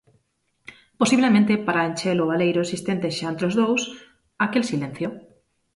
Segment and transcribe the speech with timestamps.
[0.99, 3.81] Posiblemente pra enche-lo baleiro existente xa entre os dous,
[4.45, 5.07] aquel silencio.